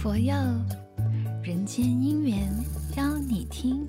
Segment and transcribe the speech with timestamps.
[0.00, 0.32] 佛佑，
[1.42, 2.48] 人间姻缘
[2.96, 3.84] 邀你听。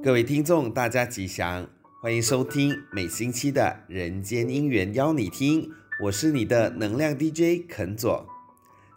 [0.00, 1.68] 各位听众，大家吉祥，
[2.00, 5.62] 欢迎收听每星期的《人间姻缘邀你听》，
[6.04, 8.24] 我是你的能量 DJ 肯佐。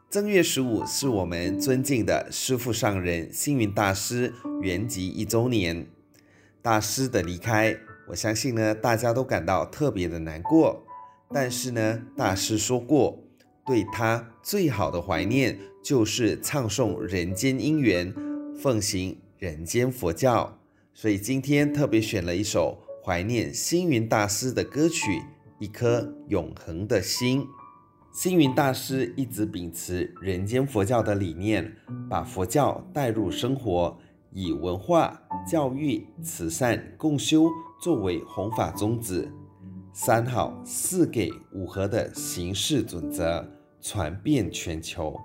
[0.08, 4.32] 正月十五是我们尊敬的师父上人星云大师
[4.62, 5.88] 圆寂一周年。
[6.62, 7.76] 大师的离开，
[8.10, 10.86] 我相信呢，大家都感到特别的难过。
[11.30, 13.24] 但是呢，大师说过，
[13.68, 18.16] 对他最好的怀念就是唱诵人间因缘，
[18.58, 20.58] 奉行人间佛教。
[20.94, 25.12] 所以今天特别选了一首怀念星云大师的歌曲
[25.60, 27.42] 《一颗永恒的心》。
[28.14, 31.76] 星云大师一直秉持人间佛教的理念，
[32.10, 34.00] 把佛教带入生活，
[34.32, 37.48] 以文化、教育、慈善、共修
[37.80, 39.32] 作为弘法宗旨，
[39.94, 43.48] 三好、四给、五和的行事准则，
[43.90, 45.18] 传遍全球。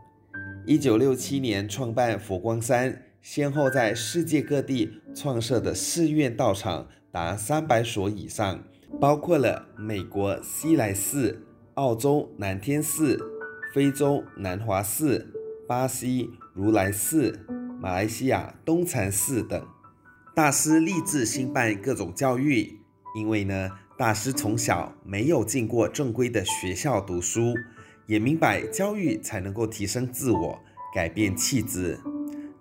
[0.65, 3.03] 一九六七年创办佛光山。
[3.21, 8.65] 先后在世界各地创设的寺院道场达三百所以上，
[9.01, 13.19] 包括了美国西来寺、澳洲南天寺、
[13.73, 15.33] 非洲南华寺、
[15.69, 17.47] 巴西如来寺、
[17.81, 19.65] 马来西亚东禅寺等。
[20.35, 22.81] 大师立志兴办各种教育，
[23.17, 27.55] 因为呢，大师从小没有进过正规的学校读书，
[28.07, 30.59] 也明白教育才能够提升自我，
[30.95, 31.99] 改变气质。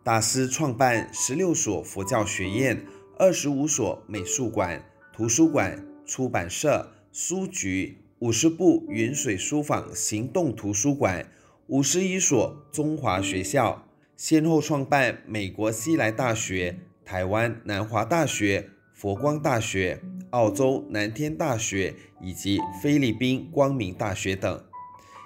[0.04, 2.86] 大师创办十六所佛教学院、
[3.18, 4.84] 二十五所美术馆、
[5.14, 11.28] 图书馆、出版社、书局、五十部云水书坊行动图书馆、
[11.68, 24.64] 五十一所中华学校，先后创办美国西来大学、台湾南华大学、佛光大学、澳洲南天大学以及菲律宾光明大学等，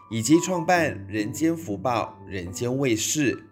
[0.10, 3.44] 以及创办人间福报、人间卫视。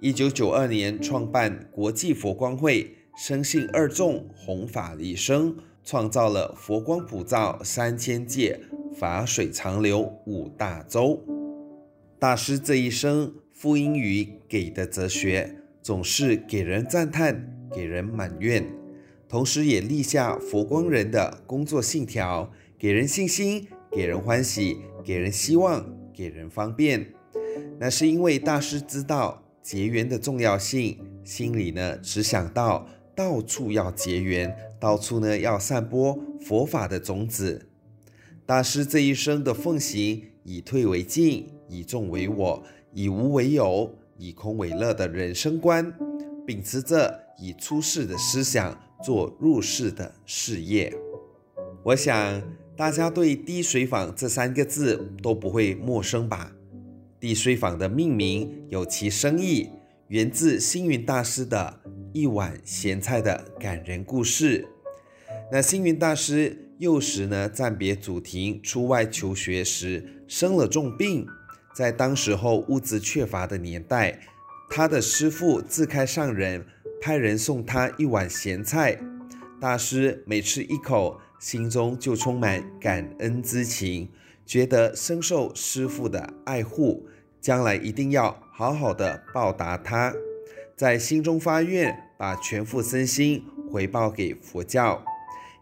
[0.00, 5.54] 一九九二年创办国际佛光会，生信二众弘法利生，
[5.84, 8.58] 创造了佛光普照三千界，
[8.94, 11.22] 法水长流五大洲。
[12.18, 18.66] 大师这一生付诸于给的哲学，总是给人赞叹，给人满愿，
[19.28, 25.86] 同时也立下佛光人的工作信条：给人信心，给人欢喜，给人希望，
[26.20, 27.14] 给人方便。
[27.78, 29.42] 那是因为大师知道。
[29.62, 37.68] 结缘的重要性，心里呢只想到到处要结缘，到处呢要散播佛法的种子。
[38.46, 42.62] 大师这一生的奉行以退为进，以众为我，
[42.94, 45.94] 以无为有，以空为乐的人生观，
[46.46, 50.90] 秉持着以出世的思想做入世的事业。
[51.82, 52.42] 我想
[52.80, 56.50] 大家对滴水坊这三个字都不会陌生吧？
[57.20, 59.68] 滴水坊的命名有其深意，
[60.08, 61.78] 源自星云大师的
[62.14, 64.66] 一碗咸菜的感人故事。
[65.52, 71.26] 那星云大师幼时呢，暂别祖庭出外求学时生了重病，
[71.74, 74.18] 在当时候物资缺乏的年代，
[74.70, 76.64] 他的师父自开上人
[76.98, 78.98] 派人送他一碗咸菜，
[79.60, 84.08] 大师每吃一口，心中就充满感恩之情。
[84.46, 87.06] 觉得深受师父的爱护，
[87.40, 90.12] 将来一定要好好的报答他，
[90.76, 95.04] 在心中发愿，把全副身心回报给佛教。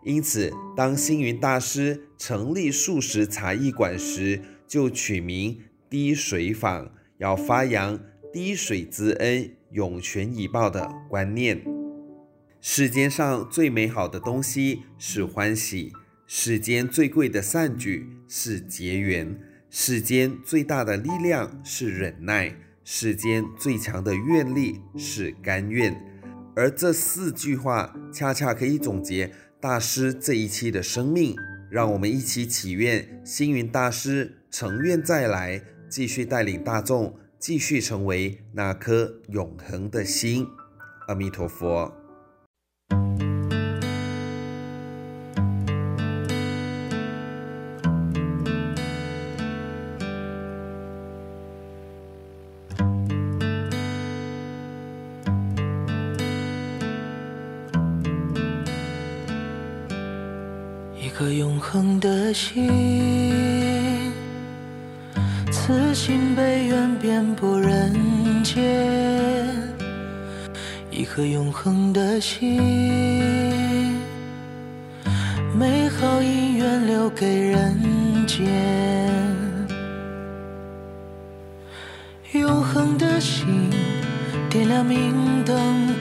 [0.02, 8.00] 因此，当星云大师成立素食茶艺馆时，就取名滴水坊，要发扬
[8.32, 11.77] 滴水之恩涌泉以报的观念。
[12.60, 15.92] 世间上最美好的东西是欢喜。
[16.26, 22.54] 世间最贵的善举是结缘，世间最大的力量是忍耐，
[22.84, 25.96] 世间最强的愿力是甘愿。
[26.56, 31.36] 而这四句话恰恰可以总结大师这一期的生命。
[31.70, 40.46] 让我们一起祈愿星云大师成愿再来，继续带领大众，继续成为那颗永恒的心。
[41.06, 42.07] 阿弥陀佛。
[61.18, 62.70] 颗永恒的心，
[65.50, 67.92] 此心悲愿遍布人
[68.44, 69.44] 间。
[70.92, 72.60] 一颗永恒的心，
[75.58, 77.76] 美好姻缘留给人
[78.24, 78.46] 间。
[82.30, 83.68] 永恒的心，
[84.48, 85.56] 点亮明灯，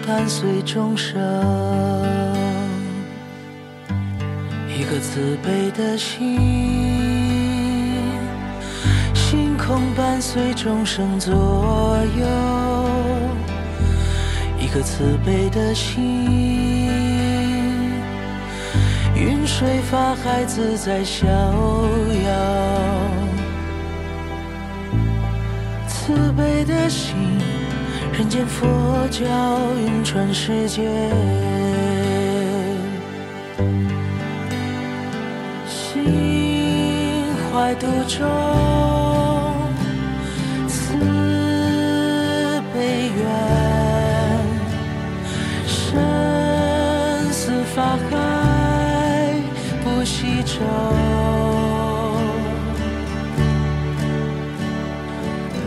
[0.05, 2.26] 伴随众生。
[4.77, 6.37] 一颗慈悲的心，
[9.11, 11.33] 星空伴随众生左
[12.15, 12.27] 右，
[14.59, 16.03] 一颗慈悲的心，
[19.15, 22.29] 云水法海自在逍遥，
[25.87, 27.15] 慈悲的心。
[28.13, 28.67] 人间佛
[29.09, 29.25] 教
[29.75, 30.83] 云传世界，
[37.67, 38.25] 在途中
[40.69, 40.93] 慈
[42.73, 43.21] 悲愿
[45.67, 45.99] 生
[47.29, 49.33] 死法海
[49.83, 50.61] 不稀粥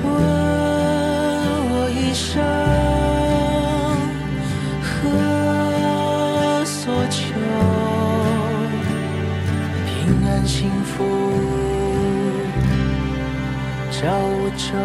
[0.02, 0.10] 问
[1.70, 2.42] 我一生
[4.80, 7.18] 何所求
[9.84, 11.29] 平安幸福。
[14.00, 14.06] 小
[14.56, 14.78] 舟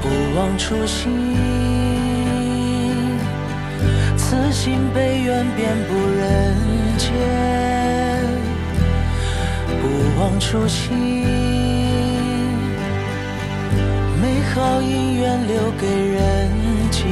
[0.00, 1.36] 不忘初心，
[4.16, 6.56] 此心悲愿遍布人
[6.96, 7.12] 间。
[9.82, 9.84] 不
[10.18, 10.94] 忘初心，
[14.22, 16.50] 美好因缘留给人
[16.90, 17.04] 间。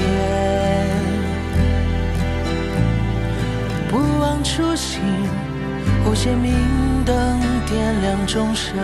[3.90, 5.02] 不忘初心，
[6.06, 6.54] 无限明
[7.04, 7.53] 灯。
[7.66, 8.76] 点亮众生，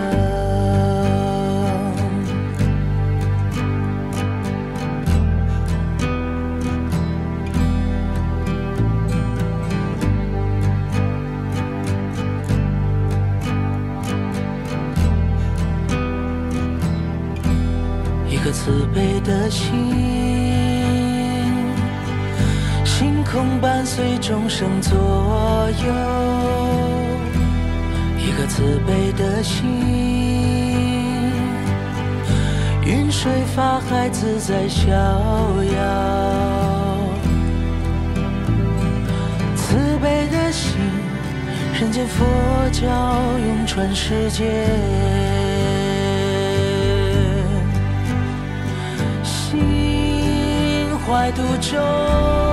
[18.28, 19.70] 一颗慈悲的心，
[22.84, 27.00] 星空伴随众生左右。
[28.40, 29.69] 颗慈悲的心，
[32.87, 35.76] 云水法海自在逍遥。
[39.54, 40.72] 慈悲的心，
[41.78, 42.25] 人间佛
[42.72, 42.88] 教
[43.46, 44.64] 永传世界。
[49.22, 52.50] 心怀度众。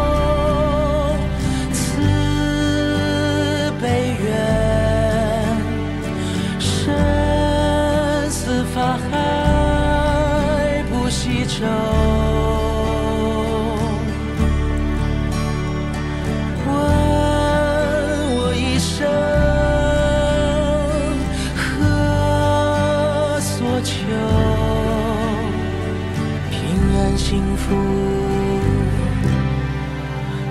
[11.47, 11.65] 照，
[16.65, 16.69] 问
[18.35, 19.07] 我一生
[21.55, 23.95] 何所求？
[26.51, 26.55] 平
[26.97, 27.65] 安幸福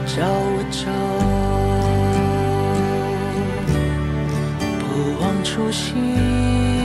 [0.07, 0.91] 找我愁，
[4.81, 4.85] 不
[5.23, 6.75] 忘初心。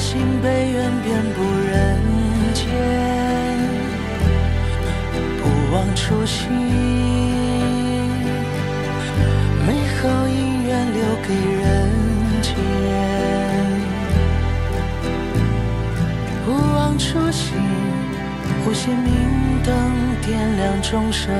[0.00, 2.00] 心悲愿遍布人
[2.54, 2.64] 间。
[5.38, 5.42] 不
[5.74, 6.50] 忘初心，
[9.66, 9.68] 美
[10.00, 11.28] 好因缘留给
[11.60, 11.62] 人
[12.40, 12.48] 间。
[16.46, 17.54] 不忘初心，
[18.66, 19.70] 无限明灯。
[20.22, 21.30] 点亮众生。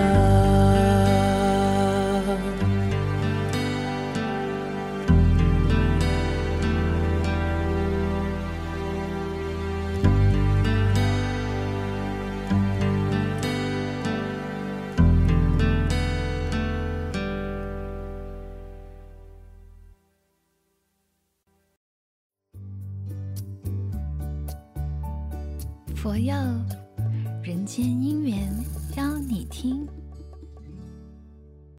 [26.11, 26.35] 佛佑
[27.40, 28.52] 人间姻缘
[28.97, 29.87] 邀你听。